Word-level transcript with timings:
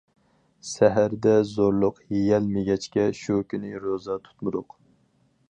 سەھەردە 0.69 1.33
زولۇق 1.49 1.99
يېيەلمىگەچكە 2.15 3.05
شۇ 3.21 3.39
كۈنى 3.53 3.75
روزا 3.87 4.19
تۇتمىدۇق. 4.27 4.79